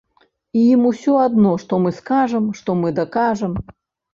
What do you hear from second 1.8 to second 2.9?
мы скажам, што